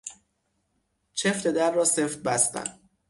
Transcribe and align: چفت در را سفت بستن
چفت 1.13 1.47
در 1.47 1.71
را 1.71 1.85
سفت 1.85 2.19
بستن 2.23 2.79